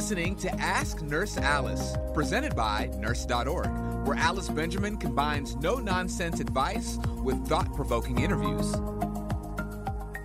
[0.00, 3.68] Listening to Ask Nurse Alice, presented by Nurse.org,
[4.06, 8.72] where Alice Benjamin combines no nonsense advice with thought provoking interviews.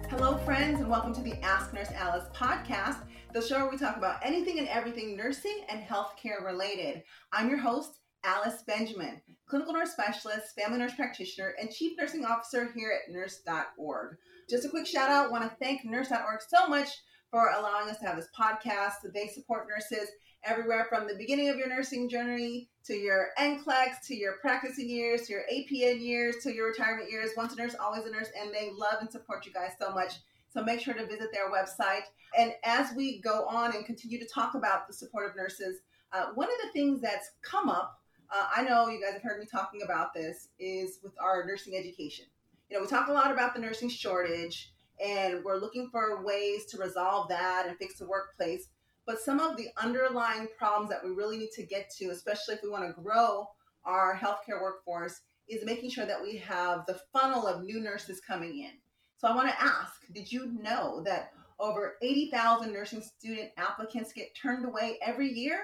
[0.10, 3.00] Hello, friends, and welcome to the Ask Nurse Alice podcast,
[3.34, 7.04] the show where we talk about anything and everything nursing and healthcare related.
[7.34, 12.72] I'm your host, Alice Benjamin, clinical nurse specialist, family nurse practitioner, and chief nursing officer
[12.74, 14.16] here at Nurse.org.
[14.50, 16.88] Just a quick shout out want to thank Nurse.org so much
[17.32, 19.12] for allowing us to have this podcast.
[19.14, 20.10] They support nurses
[20.44, 25.24] everywhere from the beginning of your nursing journey to your NCLEX, to your practicing years,
[25.24, 27.32] to your APN years, to your retirement years.
[27.36, 30.14] Once a nurse, always a nurse, and they love and support you guys so much.
[30.50, 32.04] So make sure to visit their website.
[32.38, 35.80] And as we go on and continue to talk about the support of nurses,
[36.14, 38.00] uh, one of the things that's come up,
[38.34, 41.76] uh, I know you guys have heard me talking about this, is with our nursing
[41.76, 42.26] education.
[42.70, 44.74] You know, we talk a lot about the nursing shortage
[45.04, 48.70] and we're looking for ways to resolve that and fix the workplace.
[49.06, 52.64] But some of the underlying problems that we really need to get to, especially if
[52.64, 53.48] we want to grow
[53.84, 58.60] our healthcare workforce, is making sure that we have the funnel of new nurses coming
[58.60, 58.72] in.
[59.18, 64.36] So I want to ask Did you know that over 80,000 nursing student applicants get
[64.36, 65.60] turned away every year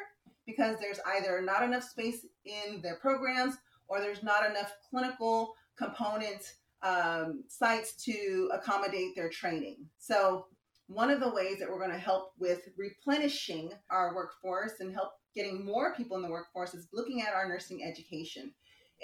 [0.45, 3.55] because there's either not enough space in their programs
[3.87, 9.85] or there's not enough clinical components um, sites to accommodate their training.
[9.97, 10.47] So,
[10.87, 15.11] one of the ways that we're going to help with replenishing our workforce and help
[15.33, 18.51] getting more people in the workforce is looking at our nursing education.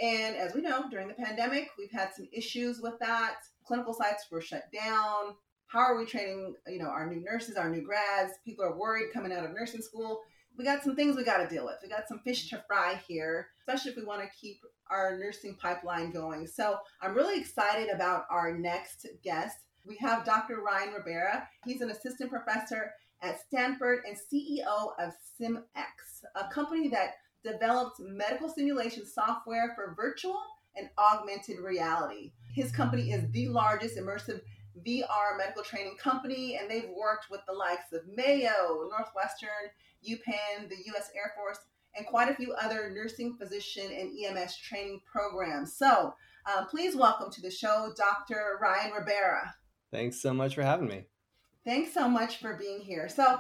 [0.02, 3.38] And as we know, during the pandemic, we've had some issues with that.
[3.66, 5.36] Clinical sites were shut down.
[5.68, 8.34] How are we training, you know, our new nurses, our new grads?
[8.44, 10.22] People are worried coming out of nursing school
[10.58, 11.76] we got some things we got to deal with.
[11.84, 14.60] We got some fish to fry here, especially if we want to keep
[14.90, 16.48] our nursing pipeline going.
[16.48, 19.58] So I'm really excited about our next guest.
[19.86, 20.62] We have Dr.
[20.62, 21.48] Ryan Ribeira.
[21.66, 22.92] He's an assistant professor
[23.22, 25.64] at Stanford and CEO of SimX,
[26.36, 30.42] a company that develops medical simulation software for virtual
[30.76, 32.34] and augmented reality.
[32.54, 34.42] His company is the largest immersive
[34.86, 39.72] VR medical training company, and they've worked with the likes of Mayo, Northwestern,
[40.08, 41.10] UPenn, the U.S.
[41.16, 41.60] Air Force,
[41.96, 45.74] and quite a few other nursing, physician, and EMS training programs.
[45.74, 46.14] So
[46.46, 48.58] um, please welcome to the show Dr.
[48.62, 49.54] Ryan Ribeira.
[49.92, 51.06] Thanks so much for having me.
[51.66, 53.10] Thanks so much for being here.
[53.10, 53.40] So,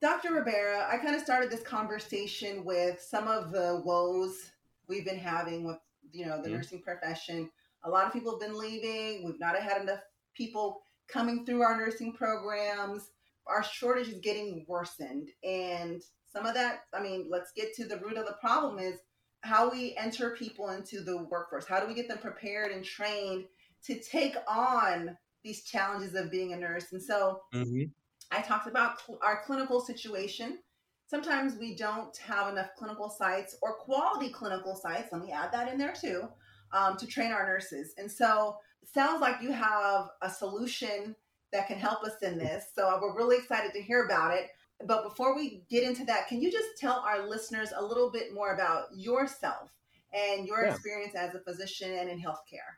[0.00, 0.32] Dr.
[0.32, 4.52] Ribeira, I kind of started this conversation with some of the woes
[4.86, 5.78] we've been having with,
[6.12, 6.58] you know, the mm-hmm.
[6.58, 7.50] nursing profession.
[7.82, 9.24] A lot of people have been leaving.
[9.24, 10.00] We've not had enough
[10.38, 13.10] people coming through our nursing programs
[13.48, 15.30] our shortage is getting worsened.
[15.42, 18.98] And some of that, I mean, let's get to the root of the problem is
[19.42, 21.66] how we enter people into the workforce.
[21.66, 23.46] How do we get them prepared and trained
[23.84, 26.92] to take on these challenges of being a nurse?
[26.92, 27.84] And so mm-hmm.
[28.30, 30.58] I talked about cl- our clinical situation.
[31.06, 35.08] Sometimes we don't have enough clinical sites or quality clinical sites.
[35.10, 36.28] Let me add that in there too
[36.72, 37.94] um, to train our nurses.
[37.96, 41.14] And so sounds like you have a solution
[41.52, 42.66] that can help us in this.
[42.74, 44.48] So we're really excited to hear about it.
[44.86, 48.32] But before we get into that, can you just tell our listeners a little bit
[48.32, 49.70] more about yourself
[50.12, 50.72] and your yeah.
[50.72, 52.76] experience as a physician and in healthcare?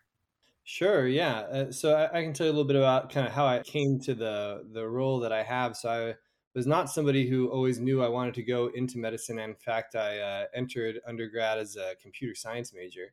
[0.64, 1.06] Sure.
[1.06, 1.40] Yeah.
[1.40, 3.60] Uh, so I, I, can tell you a little bit about kind of how I
[3.60, 5.76] came to the the role that I have.
[5.76, 6.14] So I
[6.54, 9.38] was not somebody who always knew I wanted to go into medicine.
[9.38, 13.12] In fact, I uh, entered undergrad as a computer science major.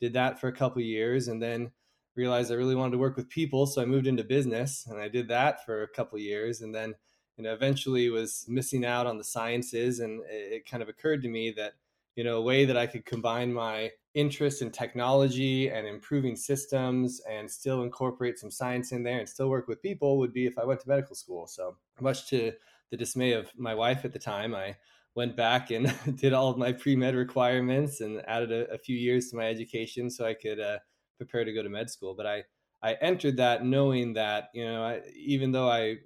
[0.00, 1.72] Did that for a couple years, and then
[2.14, 5.08] realized I really wanted to work with people, so I moved into business, and I
[5.08, 6.94] did that for a couple years, and then
[7.36, 11.28] you know eventually was missing out on the sciences, and it, kind of occurred to
[11.28, 11.72] me that
[12.16, 17.20] you know a way that I could combine my interest in technology and improving systems
[17.30, 20.58] and still incorporate some science in there and still work with people would be if
[20.58, 21.46] I went to medical school.
[21.46, 22.52] So much to
[22.90, 24.76] the dismay of my wife at the time, I
[25.14, 29.30] went back and did all of my pre-med requirements and added a, a, few years
[29.30, 30.78] to my education so I could uh,
[31.24, 32.14] prepare to go to med school.
[32.14, 32.44] But I
[32.82, 35.96] I entered that knowing that you know I, even though I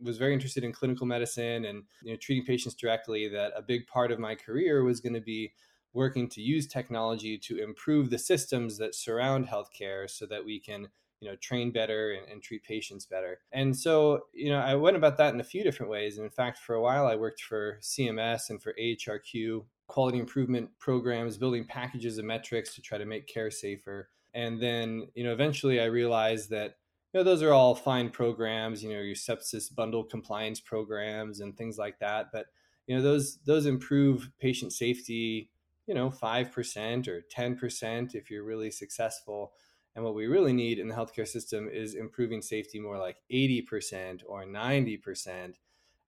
[0.00, 3.86] was very interested in clinical medicine and you know treating patients directly, that a big
[3.86, 5.52] part of my career was going to be
[5.94, 10.88] working to use technology to improve the systems that surround healthcare so that we can
[11.20, 14.96] you know train better and, and, treat patients better and so you know i went
[14.96, 17.40] about that in a few different ways and in fact for a while i worked
[17.40, 23.06] for cms and for ahrq quality improvement programs building packages of metrics to try to
[23.06, 26.76] make care safer and then you know eventually i realized that
[27.12, 31.56] you know those are all fine programs you know your sepsis bundle compliance programs and
[31.56, 32.46] things like that but
[32.86, 35.50] you know those those improve patient safety
[35.86, 39.52] you know 5% or 10% if you're really successful
[39.98, 44.22] and what we really need in the healthcare system is improving safety more like 80%
[44.28, 45.54] or 90%.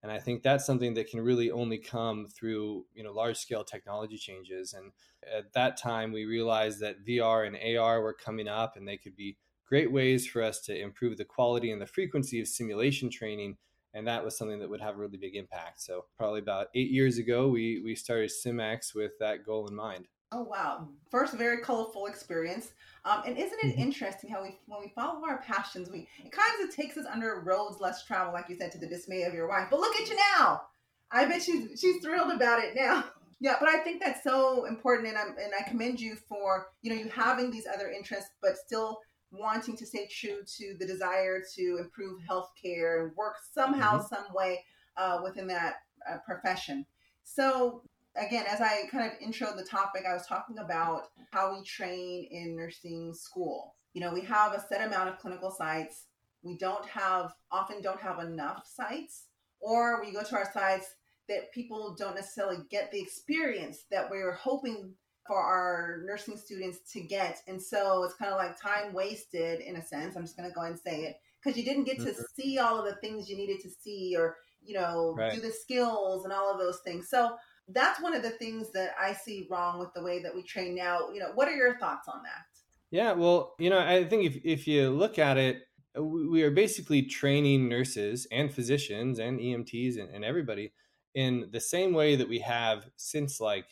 [0.03, 3.65] And I think that's something that can really only come through, you know, large scale
[3.65, 4.73] technology changes.
[4.73, 4.93] And
[5.31, 9.15] at that time, we realized that VR and AR were coming up and they could
[9.15, 9.37] be
[9.67, 13.57] great ways for us to improve the quality and the frequency of simulation training.
[13.93, 15.83] And that was something that would have a really big impact.
[15.83, 20.07] So probably about eight years ago, we, we started SimX with that goal in mind.
[20.33, 20.89] Oh wow!
[21.11, 22.73] First, very colorful experience.
[23.05, 23.81] Um, and isn't it mm-hmm.
[23.81, 27.41] interesting how we, when we follow our passions, we it kind of takes us under
[27.41, 29.69] roads less traveled, like you said, to the dismay of your wife.
[29.71, 30.63] But look at you now!
[31.11, 33.05] I bet she's she's thrilled about it now.
[33.43, 36.91] Yeah, but I think that's so important, and I and I commend you for you
[36.91, 39.01] know you having these other interests, but still
[39.31, 44.15] wanting to stay true to the desire to improve healthcare and work somehow, mm-hmm.
[44.15, 44.63] some way
[44.99, 46.85] uh, within that uh, profession.
[47.25, 47.83] So
[48.17, 52.29] again, as I kind of intro the topic, I was talking about how we train
[52.31, 53.75] in nursing school.
[53.93, 56.07] You know, we have a set amount of clinical sites.
[56.43, 59.25] We don't have, often don't have enough sites,
[59.61, 60.87] or we go to our sites
[61.29, 64.95] that people don't necessarily get the experience that we're hoping
[65.27, 67.41] for our nursing students to get.
[67.47, 70.17] And so it's kind of like time wasted in a sense.
[70.17, 72.23] I'm just going to go and say it because you didn't get to mm-hmm.
[72.35, 75.33] see all of the things you needed to see or, you know, right.
[75.33, 77.09] do the skills and all of those things.
[77.09, 77.37] So
[77.73, 80.75] that's one of the things that I see wrong with the way that we train
[80.75, 81.11] now.
[81.13, 82.45] You know, what are your thoughts on that?
[82.91, 85.63] Yeah, well, you know, I think if if you look at it,
[85.97, 90.73] uh, we are basically training nurses and physicians and EMTs and, and everybody
[91.15, 93.67] in the same way that we have since like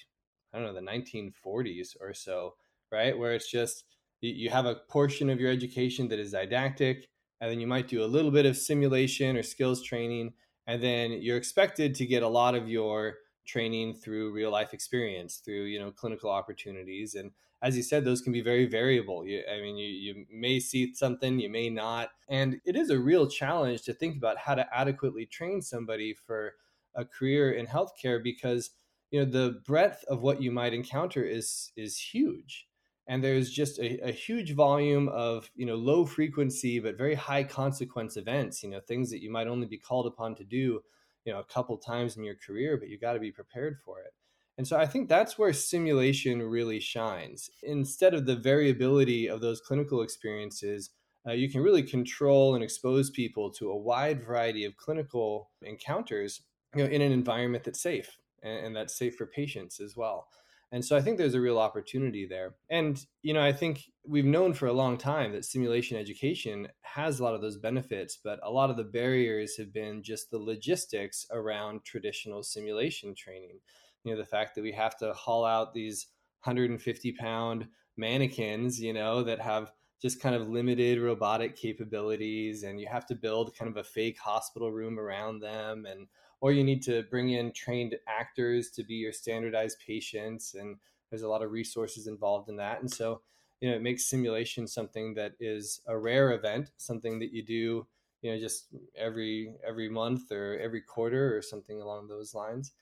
[0.53, 2.55] I don't know the 1940s or so,
[2.91, 3.17] right?
[3.17, 3.85] Where it's just
[4.21, 7.07] you have a portion of your education that is didactic,
[7.41, 10.33] and then you might do a little bit of simulation or skills training,
[10.67, 13.15] and then you're expected to get a lot of your
[13.49, 18.21] training through real life experience through you know clinical opportunities and as you said those
[18.21, 19.27] can be very variable.
[19.27, 22.99] You, i mean you, you may see something you may not and it is a
[22.99, 26.55] real challenge to think about how to adequately train somebody for
[26.95, 28.71] a career in healthcare because
[29.11, 32.67] you know the breadth of what you might encounter is is huge.
[33.11, 37.43] And there's just a, a, huge volume of you know low frequency but very high
[37.43, 40.83] consequence events you know things that you might only be called upon to do
[41.29, 44.01] you know a couple times in your career but you got to be prepared for
[44.01, 44.15] it.
[44.57, 47.51] And so i think that's where simulation really shines.
[47.63, 50.91] Instead of the variability of those clinical experiences
[51.27, 56.41] uh, you can really control and expose people to a wide variety of clinical encounters
[56.75, 60.29] you know in an environment that's safe and, and that's safe for patients as well
[60.71, 62.57] and so I think there's a real opportunity there.
[62.69, 67.19] And, you know, I think we've known for a long time that simulation education has
[67.19, 70.39] a lot of those benefits, but a lot of the barriers have been just the
[70.39, 73.61] logistics around traditional simulation training.
[74.05, 76.07] You know, the fact that we have to haul out these
[76.45, 82.87] 150 pound mannequins, you know, that have just kind of limited robotic capabilities and you
[82.87, 86.07] have to build kind of a fake hospital room around them and
[86.41, 90.77] or you need to bring in trained actors to be your standardized patients and
[91.11, 92.81] there's a lot of resources involved in that.
[92.81, 93.23] And so
[93.61, 97.87] you know it makes simulation something that is a rare event something that you do
[98.23, 102.73] you know just every every month or every quarter or something along those lines.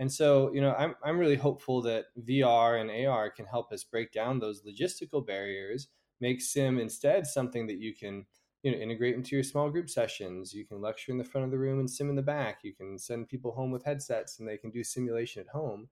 [0.00, 3.84] And so you know i'm, I'm really hopeful that vr and ar can help us
[3.84, 5.86] break down those logistical barriers
[6.20, 8.24] make sim instead something that you can
[8.62, 10.54] you know integrate into your small group sessions.
[10.54, 12.60] You can lecture in the front of the room and sim in the back.
[12.62, 15.88] You can send people home with headsets and they can do simulation at home.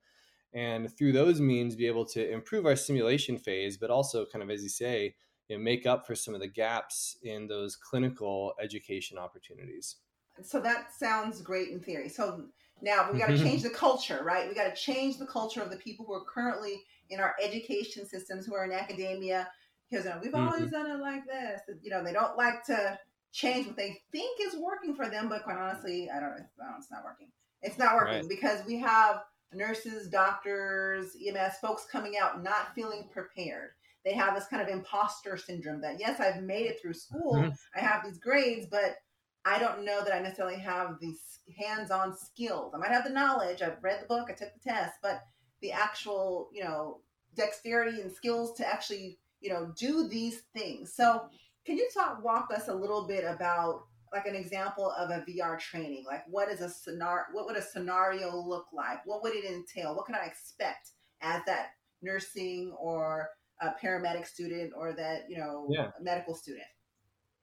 [0.54, 4.50] And through those means be able to improve our simulation phase but also kind of
[4.50, 5.14] as you say
[5.48, 9.96] you know, make up for some of the gaps in those clinical education opportunities.
[10.42, 12.08] So that sounds great in theory.
[12.08, 12.46] So
[12.80, 14.48] now we got to change the culture right?
[14.48, 18.06] We got to change the culture of the people who are currently in our education
[18.06, 19.48] systems who are in academia
[19.92, 20.70] because know, we've always mm-hmm.
[20.70, 21.60] done it like this.
[21.82, 22.98] You know, they don't like to
[23.32, 26.74] change what they think is working for them, but quite honestly, I don't know.
[26.78, 27.28] It's not working.
[27.60, 28.28] It's not working right.
[28.28, 29.20] because we have
[29.52, 33.70] nurses, doctors, EMS folks coming out not feeling prepared.
[34.04, 37.50] They have this kind of imposter syndrome that yes, I've made it through school, mm-hmm.
[37.76, 38.96] I have these grades, but
[39.44, 42.72] I don't know that I necessarily have these hands-on skills.
[42.74, 45.22] I might have the knowledge, I've read the book, I took the test, but
[45.60, 47.00] the actual, you know,
[47.36, 50.94] dexterity and skills to actually, you know, do these things.
[50.94, 51.28] So,
[51.66, 53.82] can you talk walk us a little bit about
[54.12, 56.04] like an example of a VR training?
[56.06, 59.04] Like what is a scenario what would a scenario look like?
[59.06, 59.94] What would it entail?
[59.94, 61.70] What can I expect as that
[62.02, 63.28] nursing or
[63.60, 65.90] a paramedic student or that, you know, yeah.
[66.00, 66.66] medical student?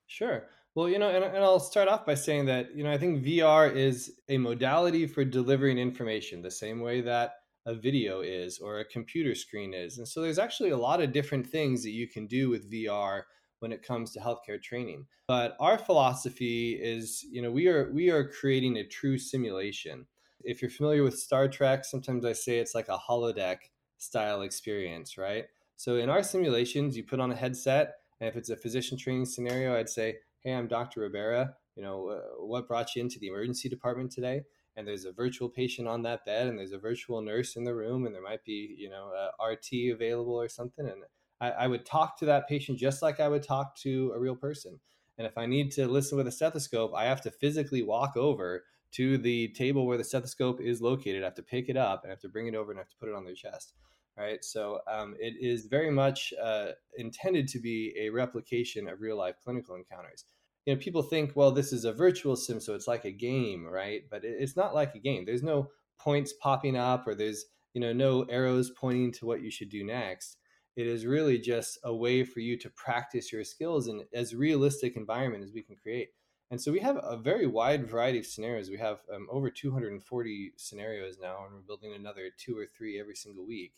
[0.08, 0.48] Sure.
[0.76, 3.24] Well, you know, and, and I'll start off by saying that, you know, I think
[3.24, 7.34] VR is a modality for delivering information the same way that
[7.66, 9.98] a video is or a computer screen is.
[9.98, 13.24] And so there's actually a lot of different things that you can do with VR
[13.60, 15.06] when it comes to healthcare training.
[15.28, 20.06] But our philosophy is, you know, we are we are creating a true simulation.
[20.44, 23.58] If you're familiar with Star Trek, sometimes I say it's like a holodeck
[23.98, 25.46] style experience, right?
[25.76, 29.26] So in our simulations, you put on a headset, and if it's a physician training
[29.26, 31.02] scenario, I'd say, "Hey, I'm Dr.
[31.02, 31.56] Ribeira.
[31.76, 34.44] You know, uh, what brought you into the emergency department today?"
[34.76, 37.76] And there's a virtual patient on that bed, and there's a virtual nurse in the
[37.76, 39.12] room, and there might be, you know,
[39.44, 41.04] RT available or something, and
[41.42, 44.36] I, I would talk to that patient just like I would talk to a real
[44.36, 44.80] person.
[45.18, 48.64] And if I need to listen with a stethoscope, I have to physically walk over
[48.92, 51.22] to the table where the stethoscope is located.
[51.22, 52.82] I have to pick it up and I have to bring it over and I
[52.82, 53.74] have to put it on their chest.
[54.18, 54.44] Right.
[54.44, 59.36] So um, it is very much uh, intended to be a replication of real life
[59.42, 60.26] clinical encounters.
[60.66, 63.66] You know, people think, well, this is a virtual sim, so it's like a game,
[63.66, 64.04] right?
[64.10, 65.26] But it's not like a game.
[65.26, 69.50] There's no points popping up or there's, you know, no arrows pointing to what you
[69.50, 70.38] should do next.
[70.76, 74.96] It is really just a way for you to practice your skills in as realistic
[74.96, 76.10] environment as we can create.
[76.52, 78.70] And so we have a very wide variety of scenarios.
[78.70, 83.16] We have um, over 240 scenarios now and we're building another two or three every
[83.16, 83.74] single week.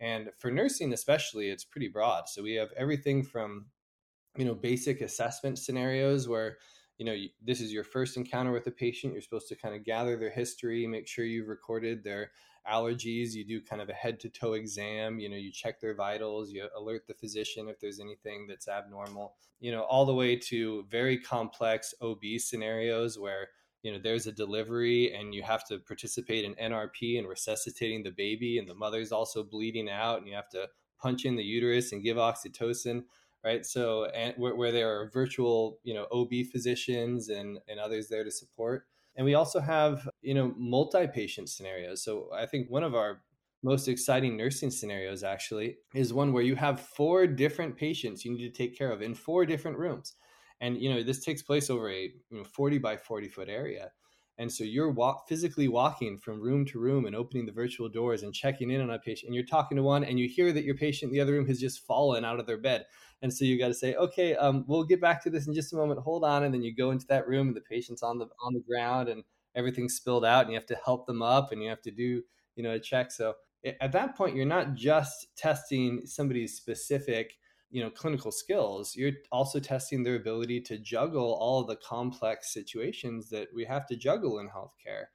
[0.00, 2.28] And for nursing especially it's pretty broad.
[2.28, 3.66] So we have everything from
[4.36, 6.58] you know basic assessment scenarios where
[6.98, 9.84] you know this is your first encounter with a patient you're supposed to kind of
[9.84, 12.30] gather their history make sure you've recorded their
[12.70, 15.94] allergies you do kind of a head to toe exam you know you check their
[15.94, 20.36] vitals you alert the physician if there's anything that's abnormal you know all the way
[20.36, 23.48] to very complex ob scenarios where
[23.82, 28.12] you know there's a delivery and you have to participate in nrp and resuscitating the
[28.12, 30.68] baby and the mother's also bleeding out and you have to
[31.00, 33.02] punch in the uterus and give oxytocin
[33.44, 38.08] right so and where, where there are virtual you know ob physicians and and others
[38.08, 42.02] there to support and we also have, you know, multi-patient scenarios.
[42.02, 43.20] So I think one of our
[43.62, 48.52] most exciting nursing scenarios actually is one where you have four different patients you need
[48.52, 50.14] to take care of in four different rooms.
[50.60, 53.90] And you know, this takes place over a you know 40 by 40 foot area.
[54.38, 58.22] And so you're walk, physically walking from room to room and opening the virtual doors
[58.22, 59.28] and checking in on a patient.
[59.28, 61.46] And you're talking to one, and you hear that your patient in the other room
[61.46, 62.86] has just fallen out of their bed.
[63.22, 65.72] And so you got to say, okay, um, we'll get back to this in just
[65.72, 66.00] a moment.
[66.00, 66.42] Hold on.
[66.42, 69.08] And then you go into that room, and the patient's on the on the ground,
[69.08, 69.22] and
[69.54, 72.22] everything's spilled out, and you have to help them up, and you have to do
[72.56, 73.10] you know a check.
[73.10, 73.34] So
[73.80, 77.34] at that point, you're not just testing somebody's specific
[77.72, 83.30] you know clinical skills you're also testing their ability to juggle all the complex situations
[83.30, 85.06] that we have to juggle in healthcare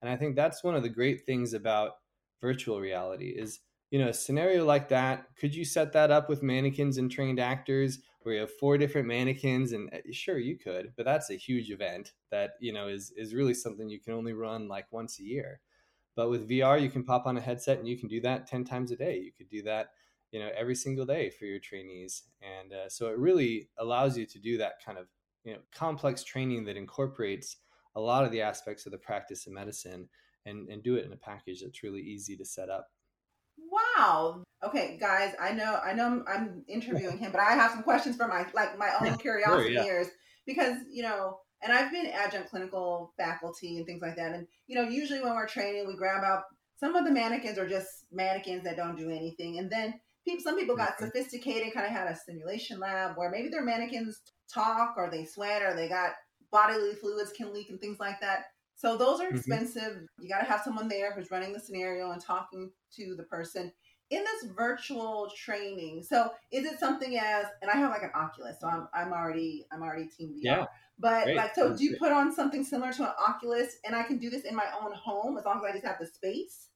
[0.00, 1.92] and i think that's one of the great things about
[2.40, 3.60] virtual reality is
[3.96, 7.40] you know a scenario like that could you set that up with mannequins and trained
[7.40, 9.72] actors where you have four different mannequins?
[9.72, 13.34] And eh, sure you could but that's a huge event that you know is is
[13.34, 15.60] really something you can only run like once a year.
[16.14, 18.64] But with vr you can pop on a headset and you can do that 10
[18.64, 19.16] times a day.
[19.16, 19.92] You could do that
[20.30, 22.24] you know every single day for your trainees.
[22.42, 25.06] And uh, so it really allows you to do that kind of
[25.44, 27.56] you know complex training that incorporates
[27.94, 30.06] a lot of the aspects of the practice of medicine
[30.44, 32.88] and and do it in a package that's really easy to set up
[33.76, 37.82] wow okay guys i know i know i'm, I'm interviewing him but i have some
[37.82, 39.84] questions for my like my own curiosity sure, yeah.
[39.84, 40.08] ears
[40.46, 44.76] because you know and i've been adjunct clinical faculty and things like that and you
[44.76, 46.44] know usually when we're training we grab out
[46.78, 49.94] some of the mannequins are just mannequins that don't do anything and then
[50.26, 54.20] people, some people got sophisticated, kind of had a simulation lab where maybe their mannequins
[54.52, 56.12] talk or they sweat or they got
[56.50, 58.44] bodily fluids can leak and things like that.
[58.76, 59.36] So those are mm-hmm.
[59.36, 59.92] expensive.
[59.94, 60.22] Mm-hmm.
[60.22, 63.72] You got to have someone there who's running the scenario and talking to the person
[64.10, 66.04] in this virtual training.
[66.04, 69.66] So is it something as and I have like an Oculus, so I'm I'm already
[69.72, 70.40] I'm already team VR.
[70.42, 70.64] Yeah.
[70.98, 71.36] But Great.
[71.36, 74.30] like so do you put on something similar to an Oculus and I can do
[74.30, 76.68] this in my own home as long as I just have the space?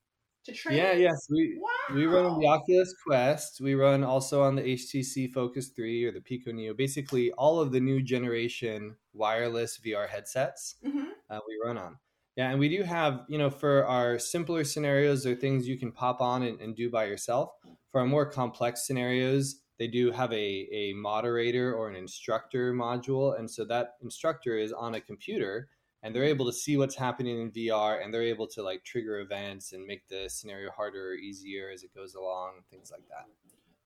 [0.45, 0.79] to train?
[0.79, 1.27] Yeah, yes.
[1.31, 1.95] We wow.
[1.95, 3.61] we run on the Oculus Quest.
[3.61, 6.75] We run also on the HTC Focus 3 or the Pico Neo.
[6.75, 11.11] Basically, all of the new generation wireless VR headsets mm-hmm.
[11.31, 11.97] Uh, we run on.
[12.37, 15.79] Yeah, and we do have, you know, for our simpler scenarios, there are things you
[15.79, 17.51] can pop on and, and do by yourself.
[17.93, 23.39] For our more complex scenarios, they do have a, a moderator or an instructor module.
[23.39, 25.69] And so that instructor is on a computer
[26.03, 29.21] and they're able to see what's happening in VR and they're able to like trigger
[29.21, 33.27] events and make the scenario harder or easier as it goes along, things like that.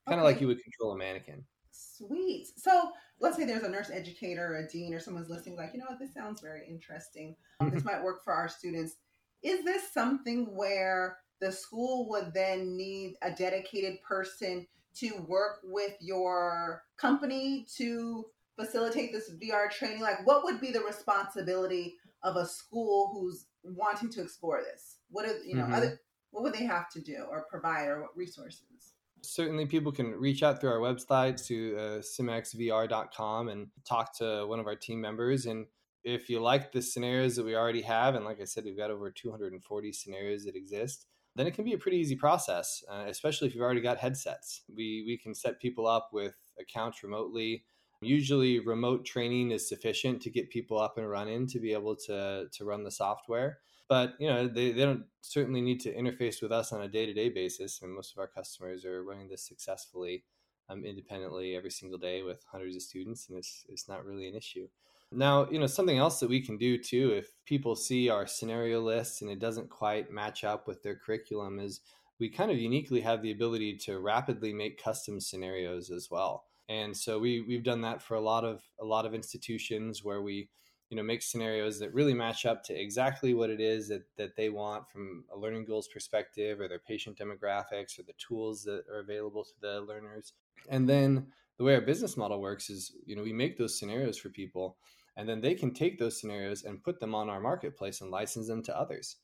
[0.09, 0.35] Kind of okay.
[0.35, 1.45] like you would control a mannequin.
[1.75, 2.47] Sweet.
[2.57, 5.81] So let's say there's a nurse educator, or a dean, or someone's listening, like, you
[5.81, 7.37] know what, this sounds very interesting.
[7.73, 8.97] this might work for our students.
[9.43, 14.67] Is this something where the school would then need a dedicated person
[14.97, 18.25] to work with your company to
[18.57, 20.01] facilitate this VR training?
[20.01, 24.99] Like, what would be the responsibility of a school who's wanting to explore this?
[25.11, 25.75] What are you know mm-hmm.
[25.75, 26.01] other
[26.31, 28.94] what would they have to do or provide or what resources?
[29.25, 34.61] Certainly, people can reach out through our website to uh, simxvr.com and talk to one
[34.61, 35.47] of our team members.
[35.47, 35.67] And
[36.05, 38.91] if you like the scenarios that we already have, and like I said, we've got
[38.91, 43.49] over 240 scenarios that exist, then it can be a pretty easy process, uh, especially
[43.49, 44.63] if you've already got headsets.
[44.69, 47.65] We, we can set people up with accounts remotely.
[48.01, 52.47] Usually, remote training is sufficient to get people up and running to be able to,
[52.53, 53.59] to run the software.
[53.89, 57.07] But you know, they, they don't certainly need to interface with us on a day
[57.07, 57.81] to day basis.
[57.83, 60.25] I mean, most of our customers are running this successfully
[60.69, 64.35] um, independently every single day with hundreds of students, and it's it's not really an
[64.35, 64.69] issue.
[65.13, 68.81] Now, you know, something else that we can do too, if people see our scenario
[68.81, 71.83] lists and it doesn't quite match up with their curriculum, is
[72.19, 76.45] we kind of uniquely have the ability to rapidly make custom scenarios as well.
[76.69, 80.23] And so we we've done that for a lot of a lot of institutions where
[80.23, 80.49] we
[80.91, 84.37] you know make scenarios that really match up to exactly what it is that, that
[84.37, 88.85] they want from a learning goals perspective or their patient demographics or the tools that
[88.93, 90.33] are available to the learners.
[90.69, 91.27] And then
[91.59, 94.77] the way our business model works is you know we make those scenarios for people
[95.17, 98.49] and then they can take those scenarios and put them on our marketplace and license
[98.49, 99.17] them to others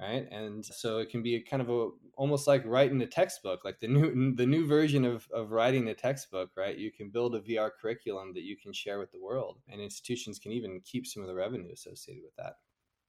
[0.00, 0.26] right?
[0.30, 3.88] And so it can be kind of a almost like writing a textbook like the
[3.88, 6.76] new the new version of, of writing a textbook right?
[6.76, 10.38] You can build a vr curriculum that you can share with the world and institutions
[10.38, 12.54] can even keep some of the revenue associated with that.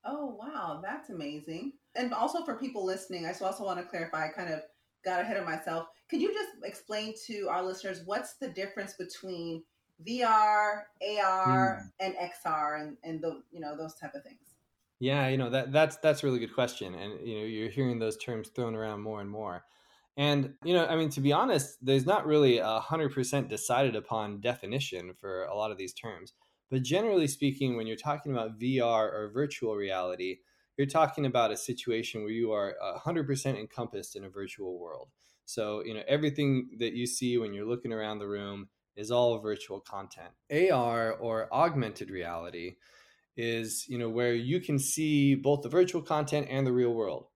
[0.05, 1.73] Oh wow that's amazing.
[1.95, 4.61] And also for people listening i also want to clarify i kind of
[5.03, 5.87] got ahead of myself.
[6.09, 9.63] Could you just explain to our listeners what's the difference between
[10.05, 10.81] vr
[11.25, 11.89] ar mm.
[12.01, 14.44] and xr and, and the you know those type of things
[14.99, 17.99] yeah, you know that that's that's a really good question, and you know you're hearing
[17.99, 19.63] those terms thrown around more and more.
[20.17, 23.95] And you know, I mean, to be honest, there's not really a hundred percent decided
[23.95, 26.33] upon definition for a lot of these terms.
[26.71, 30.37] But generally speaking, when you're talking about VR or virtual reality,
[30.77, 34.79] you're talking about a situation where you are a hundred percent encompassed in a virtual
[34.79, 35.09] world.
[35.45, 39.39] So you know everything that you see when you're looking around the room is all
[39.39, 40.29] virtual content.
[40.49, 42.75] AR or augmented reality
[43.37, 47.27] is you know where you can see both the virtual content and the real world.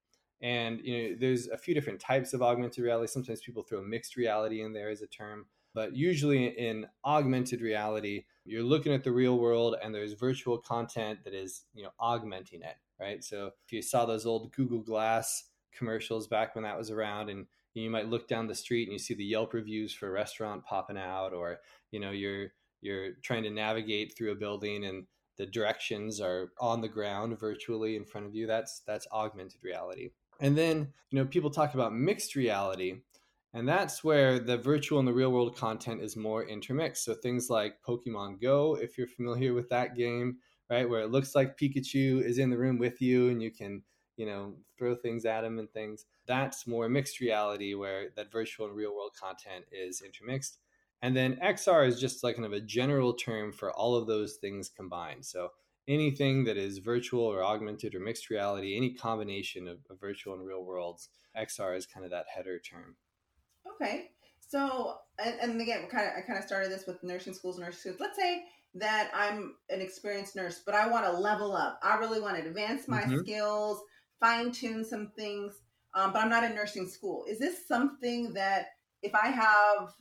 [0.42, 3.12] And you know there's a few different types of augmented reality.
[3.12, 8.26] Sometimes people throw mixed reality in there as a term but usually in augmented reality
[8.44, 12.62] you're looking at the real world and there's virtual content that is you know augmenting
[12.62, 13.24] it right?
[13.24, 17.46] So if you saw those old google glass commercials back when that was around and
[17.74, 20.66] you might look down the street and you see the yelp reviews for a restaurant
[20.66, 21.60] popping out or
[21.92, 22.48] you know you're
[22.82, 25.06] you're trying to navigate through a building and
[25.40, 30.10] the directions are on the ground virtually in front of you that's that's augmented reality.
[30.42, 32.98] And then you know people talk about mixed reality
[33.54, 37.06] and that's where the virtual and the real world content is more intermixed.
[37.06, 40.38] So things like pokemon go if you're familiar with that game
[40.70, 43.82] right where it looks like pikachu is in the room with you and you can
[44.18, 46.06] you know throw things at him and things.
[46.28, 50.60] That's more mixed reality where that virtual and real world content is intermixed
[51.02, 54.36] and then XR is just like kind of a general term for all of those
[54.36, 55.26] things combined.
[55.26, 55.50] So
[55.88, 60.46] anything that is virtual or augmented or mixed reality, any combination of, of virtual and
[60.46, 62.96] real worlds, XR is kind of that header term.
[63.76, 64.10] Okay.
[64.40, 67.66] So, and, and again, kind of, I kind of started this with nursing schools and
[67.66, 67.98] nursing schools.
[68.00, 68.44] Let's say
[68.76, 71.80] that I'm an experienced nurse, but I want to level up.
[71.82, 73.20] I really want to advance my mm-hmm.
[73.20, 73.82] skills,
[74.20, 75.56] fine tune some things,
[75.94, 77.26] um, but I'm not in nursing school.
[77.28, 78.68] Is this something that
[79.02, 79.94] if I have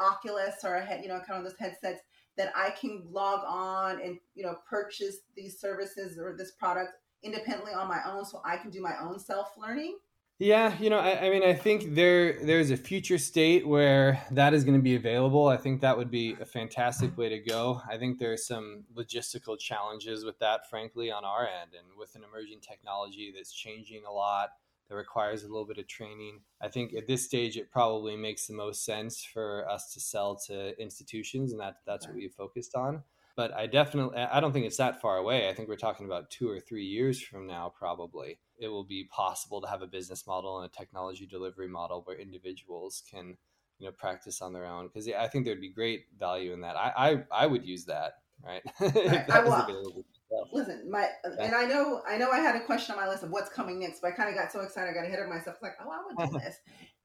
[0.00, 2.02] Oculus or a head, you know, kind of those headsets
[2.36, 7.72] that I can log on and you know purchase these services or this product independently
[7.72, 9.98] on my own, so I can do my own self learning.
[10.38, 14.54] Yeah, you know, I, I, mean, I think there there's a future state where that
[14.54, 15.46] is going to be available.
[15.46, 17.80] I think that would be a fantastic way to go.
[17.88, 22.22] I think there's some logistical challenges with that, frankly, on our end, and with an
[22.28, 24.48] emerging technology that's changing a lot
[24.92, 26.40] that requires a little bit of training.
[26.60, 30.36] I think at this stage, it probably makes the most sense for us to sell
[30.48, 33.02] to institutions, and that that's what we focused on.
[33.34, 35.48] But I definitely, I don't think it's that far away.
[35.48, 38.38] I think we're talking about two or three years from now, probably.
[38.58, 42.18] It will be possible to have a business model and a technology delivery model where
[42.18, 43.38] individuals can,
[43.78, 44.88] you know, practice on their own.
[44.88, 46.76] Because I think there'd be great value in that.
[46.76, 48.62] I, I, I would use that, right?
[48.80, 50.04] I, will,
[50.52, 53.30] Listen, my and I know I know I had a question on my list of
[53.30, 55.56] what's coming next, but I kind of got so excited I got ahead of myself.
[55.62, 56.56] Like, oh, I would do this.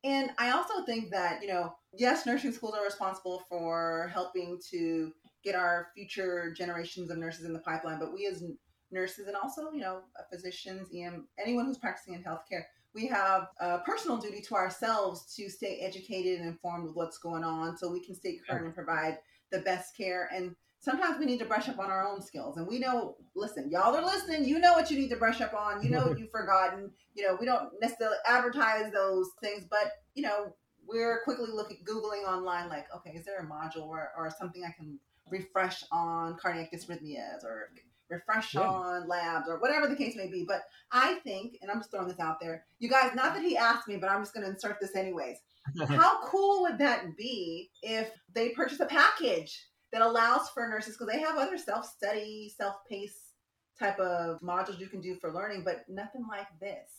[0.04, 5.12] and I also think that you know, yes, nursing schools are responsible for helping to
[5.44, 8.44] get our future generations of nurses in the pipeline, but we as
[8.92, 12.64] nurses and also you know uh, physicians, EM, anyone who's practicing in healthcare,
[12.94, 17.44] we have a personal duty to ourselves to stay educated and informed with what's going
[17.44, 19.18] on, so we can stay current and provide
[19.52, 22.58] the best care and sometimes we need to brush up on our own skills.
[22.58, 24.46] And we know, listen, y'all are listening.
[24.46, 25.84] You know what you need to brush up on.
[25.84, 26.92] You know what you've forgotten.
[27.16, 30.56] You know, we don't necessarily advertise those things, but, you know,
[30.88, 34.72] we're quickly looking, Googling online, like, okay, is there a module or, or something I
[34.72, 37.70] can refresh on cardiac dysrhythmias or
[38.10, 38.62] refresh yeah.
[38.62, 40.46] on labs or whatever the case may be.
[40.48, 40.62] But
[40.92, 43.88] I think, and I'm just throwing this out there, you guys, not that he asked
[43.88, 45.38] me, but I'm just going to insert this anyways.
[45.90, 51.14] How cool would that be if they purchase a package that allows for nurses because
[51.14, 53.34] they have other self-study, self-paced
[53.80, 56.90] type of modules you can do for learning, but nothing like this.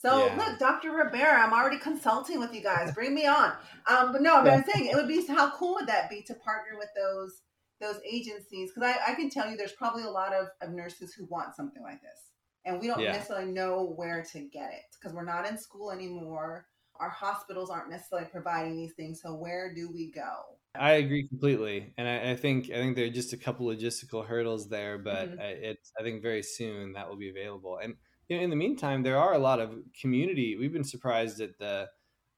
[0.00, 0.36] So yeah.
[0.36, 0.92] look, Dr.
[0.92, 2.94] Ribeira, I'm already consulting with you guys.
[2.94, 3.52] Bring me on.
[3.86, 6.34] Um, but no, but I'm saying it would be how cool would that be to
[6.34, 7.42] partner with those
[7.82, 8.70] those agencies?
[8.70, 11.54] Because I, I, can tell you, there's probably a lot of, of nurses who want
[11.54, 12.30] something like this,
[12.64, 13.12] and we don't yeah.
[13.12, 16.66] necessarily know where to get it because we're not in school anymore.
[16.98, 19.20] Our hospitals aren't necessarily providing these things.
[19.22, 20.59] So where do we go?
[20.78, 24.24] I agree completely, and I, I, think I think there are just a couple logistical
[24.24, 25.40] hurdles there, but mm-hmm.
[25.40, 27.78] I, it's I think very soon that will be available.
[27.82, 27.94] And
[28.28, 30.56] you know, in the meantime, there are a lot of community.
[30.56, 31.88] We've been surprised at the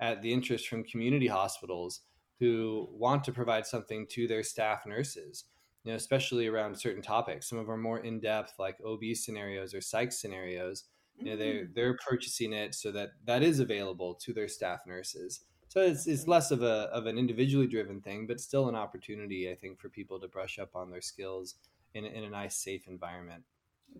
[0.00, 2.00] at the interest from community hospitals
[2.40, 5.44] who want to provide something to their staff nurses.
[5.84, 7.48] You know, especially around certain topics.
[7.48, 10.84] Some of our more in depth, like OB scenarios or psych scenarios.
[11.18, 11.74] You know, they're mm.
[11.74, 16.28] they're purchasing it so that that is available to their staff nurses so it's, it's
[16.28, 19.88] less of a of an individually driven thing, but still an opportunity, I think, for
[19.88, 21.54] people to brush up on their skills
[21.94, 23.42] in, in a nice, safe environment.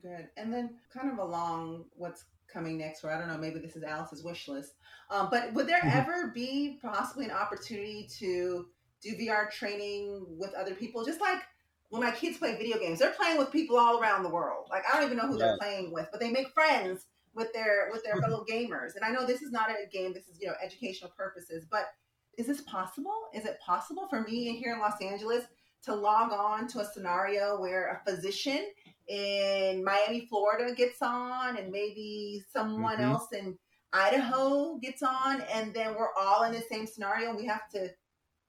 [0.02, 0.28] Good.
[0.37, 3.85] And then kind of along what's coming next, or I don't know, maybe this is
[3.85, 4.74] Alice's wish list.
[5.11, 5.98] Um, but would there mm-hmm.
[5.98, 8.66] ever be possibly an opportunity to
[9.00, 11.06] do VR training with other people?
[11.06, 11.40] Just like
[11.88, 14.66] when my kids play video games, they're playing with people all around the world.
[14.68, 15.46] Like I don't even know who yeah.
[15.46, 18.95] they're playing with, but they make friends with their with their fellow gamers.
[18.95, 21.87] And I know this is not a game, this is, you know, educational purposes, but
[22.38, 23.29] is this possible?
[23.35, 25.45] Is it possible for me here in Los Angeles
[25.85, 28.66] to log on to a scenario where a physician
[29.09, 33.12] in Miami, Florida gets on and maybe someone mm-hmm.
[33.12, 33.59] else in
[33.92, 37.90] Idaho gets on and then we're all in the same scenario and we have to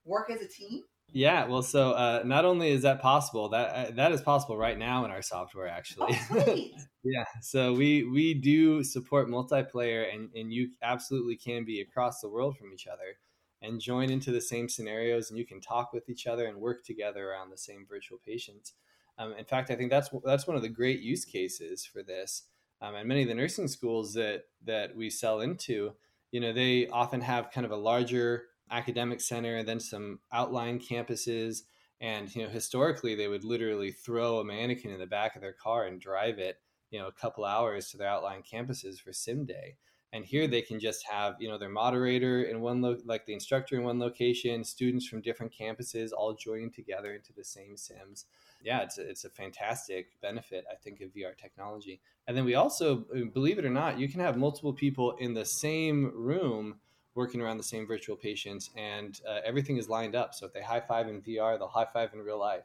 [0.05, 0.83] work as a team?
[1.15, 4.77] Yeah, well, so uh, not only is that possible, that uh, that is possible right
[4.77, 6.17] now in our software, actually.
[6.31, 6.69] Oh,
[7.03, 12.29] yeah, so we we do support multiplayer, and and you absolutely can be across the
[12.29, 13.19] world from each other,
[13.61, 16.83] and join into the same scenarios, and you can talk with each other and work
[16.83, 18.73] together around the same virtual patients.
[19.19, 22.47] Um, in fact, I think that's that's one of the great use cases for this,
[22.81, 25.93] um, and many of the nursing schools that that we sell into,
[26.31, 30.79] you know, they often have kind of a larger academic center and then some outlying
[30.79, 31.61] campuses
[32.01, 35.53] and you know historically they would literally throw a mannequin in the back of their
[35.53, 36.57] car and drive it
[36.89, 39.75] you know a couple hours to their outlying campuses for sim day.
[40.11, 43.33] And here they can just have you know their moderator in one lo- like the
[43.33, 48.25] instructor in one location students from different campuses all joining together into the same sims.
[48.63, 51.99] Yeah it's a, it's a fantastic benefit i think of vr technology.
[52.27, 55.45] And then we also believe it or not you can have multiple people in the
[55.45, 56.75] same room
[57.15, 60.33] working around the same virtual patients, and uh, everything is lined up.
[60.33, 62.63] So if they high five in VR, they'll high five in real life.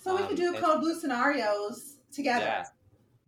[0.00, 2.44] So we um, can do code blue scenarios together.
[2.44, 2.64] Yeah.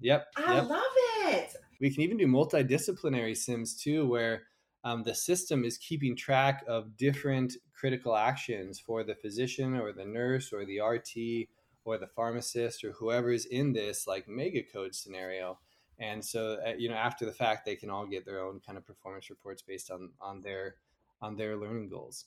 [0.01, 0.27] Yep.
[0.37, 0.69] I yep.
[0.69, 0.83] love
[1.27, 1.57] it.
[1.81, 4.43] We can even do multidisciplinary sims too, where
[4.85, 10.05] um, the system is keeping track of different critical actions for the physician or the
[10.05, 11.49] nurse or the RT
[11.85, 15.59] or the pharmacist or whoever is in this like mega code scenario
[15.99, 18.79] and so uh, you know after the fact they can all get their own kind
[18.79, 20.77] of performance reports based on on their
[21.21, 22.27] on their learning goals.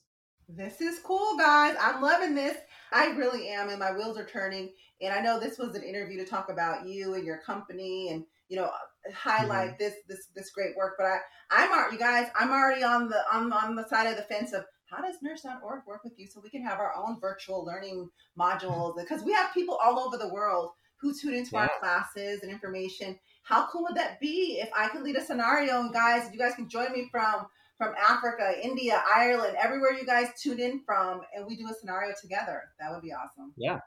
[0.49, 1.75] This is cool guys.
[1.79, 2.57] I'm loving this.
[2.93, 4.71] I really am and my wheels are turning.
[5.01, 8.23] And i know this was an interview to talk about you and your company and
[8.49, 8.71] you know
[9.13, 9.83] highlight mm-hmm.
[9.83, 10.95] this this this great work.
[10.97, 11.19] But i
[11.51, 14.53] i'm already you guys i'm already on the on, on the side of the fence
[14.53, 18.09] of how does nurse.org work with you so we can have our own virtual learning
[18.39, 18.95] modules?
[18.97, 21.61] Because we have people all over the world who tune into yeah.
[21.61, 25.79] our classes and information how cool would that be if I could lead a scenario
[25.79, 27.45] and guys, you guys can join me from
[27.77, 32.11] from Africa, India, Ireland, everywhere you guys tune in from, and we do a scenario
[32.19, 32.63] together.
[32.79, 33.53] That would be awesome.
[33.55, 33.79] Yeah.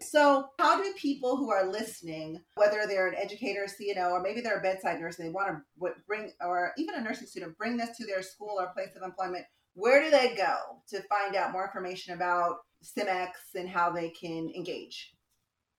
[0.00, 4.58] So, how do people who are listening, whether they're an educator, CNO, or maybe they're
[4.58, 7.96] a bedside nurse, and they want to bring, or even a nursing student, bring this
[7.96, 10.56] to their school or place of employment, where do they go
[10.90, 15.12] to find out more information about SimX and how they can engage?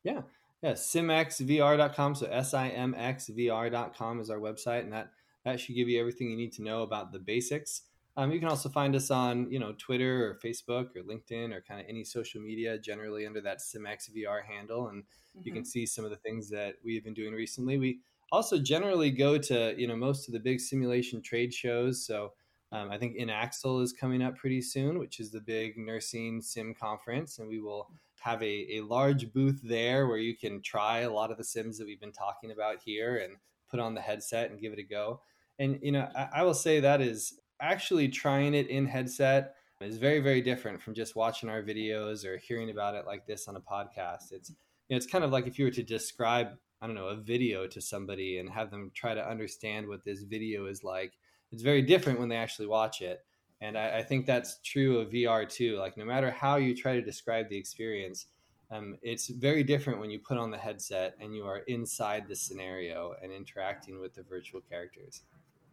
[0.04, 0.22] Yeah.
[0.66, 2.16] Yeah, simxvr.com.
[2.16, 5.12] So S-I-M-X-V-R.com is our website, and that
[5.44, 7.84] that should give you everything you need to know about the basics.
[8.18, 11.62] Um, you can also find us on, you know, Twitter or Facebook or LinkedIn or
[11.62, 15.42] kind of any social media, generally under that SimXVR handle, and mm-hmm.
[15.44, 15.68] you can mm-hmm.
[15.68, 17.78] see some of the things that we've been doing recently.
[17.78, 18.00] We
[18.32, 22.04] also generally go to, you know, most of the big simulation trade shows.
[22.04, 22.34] So
[22.72, 26.74] um, I think INACSL is coming up pretty soon, which is the big nursing sim
[26.74, 27.92] conference, and we will
[28.26, 31.78] have a, a large booth there where you can try a lot of the sims
[31.78, 33.36] that we've been talking about here and
[33.70, 35.22] put on the headset and give it a go.
[35.60, 39.98] And you know, I, I will say that is actually trying it in headset is
[39.98, 43.56] very very different from just watching our videos or hearing about it like this on
[43.56, 44.56] a podcast it's you
[44.90, 46.48] know, it's kind of like if you were to describe
[46.82, 50.24] i don't know a video to somebody and have them try to understand what this
[50.24, 51.14] video is like
[51.52, 53.20] it's very different when they actually watch it
[53.62, 56.94] and i, I think that's true of vr too like no matter how you try
[56.94, 58.28] to describe the experience
[58.72, 62.36] um, it's very different when you put on the headset and you are inside the
[62.36, 65.22] scenario and interacting with the virtual characters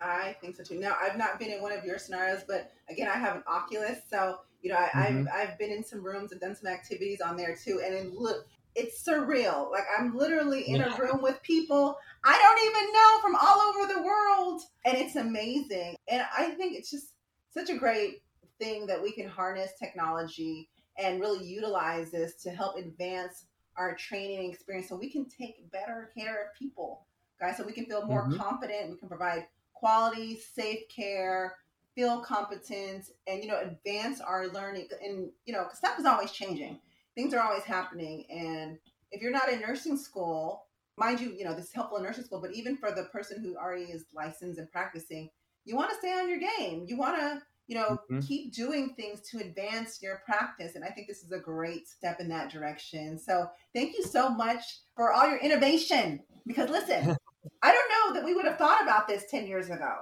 [0.04, 0.80] I think so too.
[0.80, 3.98] Now, I've not been in one of your scenarios, but again, I have an Oculus,
[4.10, 5.26] so you know, I, mm-hmm.
[5.32, 8.46] I've been in some rooms and done some activities on there too, and it look,
[8.74, 9.70] it's surreal.
[9.70, 10.94] Like I'm literally in yeah.
[10.94, 15.16] a room with people I don't even know from all over the world, and it's
[15.16, 15.96] amazing.
[16.08, 17.11] And I think it's just
[17.52, 18.22] such a great
[18.58, 24.50] thing that we can harness technology and really utilize this to help advance our training
[24.50, 27.06] experience, so we can take better care of people,
[27.40, 27.56] guys.
[27.56, 28.36] So we can feel more mm-hmm.
[28.36, 28.90] confident.
[28.90, 31.56] We can provide quality, safe care,
[31.94, 34.88] feel competent, and you know, advance our learning.
[35.02, 36.78] And you know, stuff is always changing.
[37.14, 38.26] Things are always happening.
[38.30, 38.78] And
[39.10, 42.24] if you're not in nursing school, mind you, you know, this is helpful in nursing
[42.24, 45.30] school, but even for the person who already is licensed and practicing,
[45.64, 46.84] you want to stay on your game.
[46.88, 48.20] You want to, you know, mm-hmm.
[48.20, 50.74] keep doing things to advance your practice.
[50.74, 53.18] And I think this is a great step in that direction.
[53.18, 54.62] So thank you so much
[54.96, 56.20] for all your innovation.
[56.46, 57.16] Because listen,
[57.62, 59.92] I don't know that we would have thought about this 10 years ago.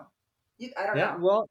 [0.59, 1.19] You, I don't yeah, know.
[1.21, 1.49] Well,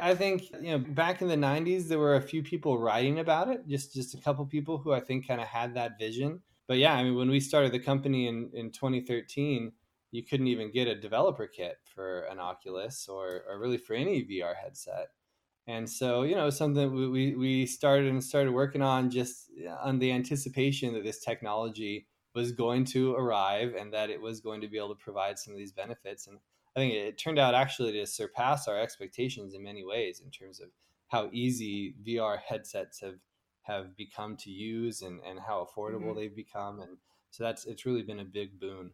[0.00, 3.48] I think you know back in the 90s there were a few people writing about
[3.48, 6.40] it, just just a couple people who I think kind of had that vision.
[6.66, 9.72] But yeah, I mean when we started the company in in 2013,
[10.10, 14.24] you couldn't even get a developer kit for an Oculus or or really for any
[14.24, 15.08] VR headset.
[15.66, 19.50] And so, you know, something we, we, we started and started working on just
[19.82, 24.62] on the anticipation that this technology was going to arrive and that it was going
[24.62, 26.26] to be able to provide some of these benefits.
[26.26, 26.38] And
[26.74, 30.58] I think it turned out actually to surpass our expectations in many ways in terms
[30.58, 30.68] of
[31.08, 33.16] how easy VR headsets have
[33.62, 36.18] have become to use and, and how affordable mm-hmm.
[36.18, 36.80] they've become.
[36.80, 36.96] And
[37.30, 38.92] so that's it's really been a big boon.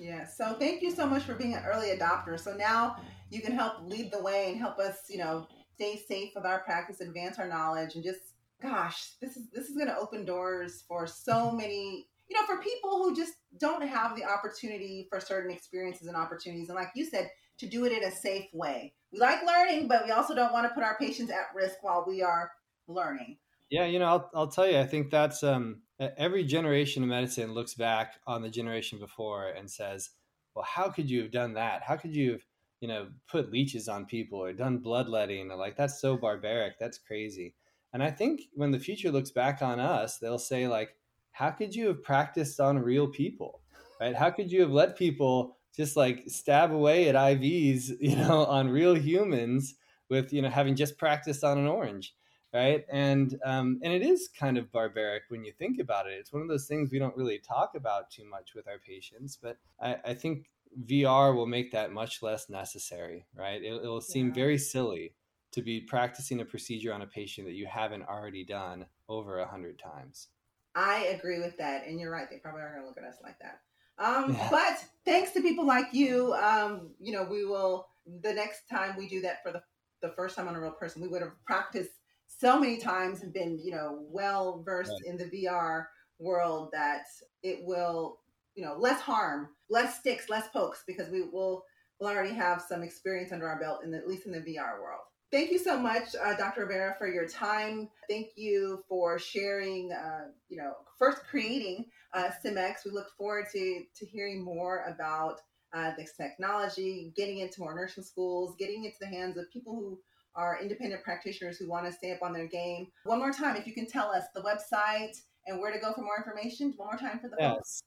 [0.00, 0.24] Yeah.
[0.24, 2.40] So thank you so much for being an early adopter.
[2.40, 2.96] So now
[3.28, 6.60] you can help lead the way and help us, you know, stay safe with our
[6.60, 8.20] practice, advance our knowledge, and just
[8.62, 12.62] gosh, this is this is going to open doors for so many you know, for
[12.62, 17.04] people who just don't have the opportunity for certain experiences and opportunities, and like you
[17.04, 18.94] said, to do it in a safe way.
[19.12, 22.04] We like learning, but we also don't want to put our patients at risk while
[22.06, 22.52] we are
[22.86, 23.36] learning.
[23.68, 25.82] Yeah, you know, I'll, I'll tell you, I think that's um,
[26.16, 30.10] every generation of medicine looks back on the generation before and says,
[30.54, 31.82] well, how could you have done that?
[31.82, 32.42] How could you have,
[32.80, 35.50] you know, put leeches on people or done bloodletting?
[35.50, 36.78] Or like, that's so barbaric.
[36.78, 37.54] That's crazy.
[37.92, 40.96] And I think when the future looks back on us, they'll say, like,
[41.32, 43.60] how could you have practiced on real people
[44.00, 48.44] right how could you have let people just like stab away at ivs you know
[48.46, 49.74] on real humans
[50.08, 52.14] with you know having just practiced on an orange
[52.52, 56.32] right and um, and it is kind of barbaric when you think about it it's
[56.32, 59.56] one of those things we don't really talk about too much with our patients but
[59.80, 60.50] i, I think
[60.86, 64.34] vr will make that much less necessary right it, will seem yeah.
[64.34, 65.14] very silly
[65.52, 69.46] to be practicing a procedure on a patient that you haven't already done over a
[69.46, 70.28] hundred times
[70.74, 72.28] I agree with that, and you're right.
[72.30, 73.60] They probably aren't going to look at us like that.
[74.00, 74.48] Um, yeah.
[74.50, 77.88] But thanks to people like you, um, you know, we will.
[78.22, 79.62] The next time we do that for the
[80.00, 81.90] the first time on a real person, we would have practiced
[82.40, 85.10] so many times and been, you know, well versed right.
[85.10, 85.84] in the VR
[86.18, 87.02] world that
[87.42, 88.20] it will,
[88.54, 91.64] you know, less harm, less sticks, less pokes, because we will
[92.00, 94.80] will already have some experience under our belt in the, at least in the VR
[94.80, 95.02] world.
[95.30, 96.62] Thank you so much, uh, Dr.
[96.62, 97.88] Ribeira, for your time.
[98.08, 102.86] Thank you for sharing, uh, you know, first creating uh, SimX.
[102.86, 105.40] We look forward to, to hearing more about
[105.72, 110.00] uh, this technology, getting into more nursing schools, getting into the hands of people who
[110.34, 112.86] are independent practitioners who want to stay up on their game.
[113.04, 115.16] One more time, if you can tell us the website
[115.46, 116.74] and where to go for more information.
[116.76, 117.52] One more time for the yes.
[117.52, 117.82] Folks.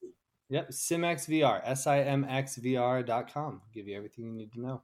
[0.49, 3.61] Yep, SimXVR, S-I-M-X-V-R.com.
[3.73, 4.81] Give you everything you need to know.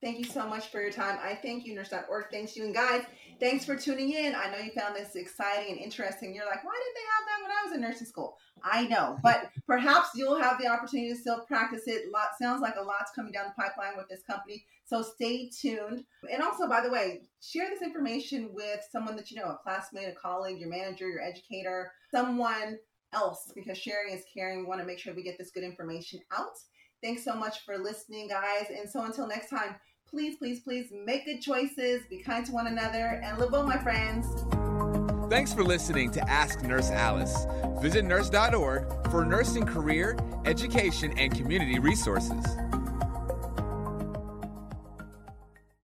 [0.00, 1.18] Thank you so much for your time.
[1.20, 2.26] I thank you, nurse.org.
[2.30, 2.64] Thanks you.
[2.64, 3.02] And guys,
[3.40, 4.32] thanks for tuning in.
[4.32, 6.32] I know you found this exciting and interesting.
[6.34, 8.36] You're like, why didn't they have that when I was in nursing school.
[8.62, 12.12] I know, but perhaps you'll have the opportunity to still practice it.
[12.12, 14.64] Lot sounds like a lot's coming down the pipeline with this company.
[14.84, 16.04] So stay tuned.
[16.32, 20.08] And also, by the way, share this information with someone that you know, a classmate,
[20.08, 22.78] a colleague, your manager, your educator, someone
[23.12, 24.60] else, because sharing is caring.
[24.60, 26.54] We want to make sure we get this good information out.
[27.02, 28.66] Thanks so much for listening, guys.
[28.76, 29.76] And so until next time,
[30.10, 33.78] please, please, please make good choices, be kind to one another, and live well, my
[33.78, 34.26] friends.
[35.30, 37.46] Thanks for listening to Ask Nurse Alice.
[37.82, 40.16] Visit nurse.org for nursing career,
[40.46, 42.44] education, and community resources.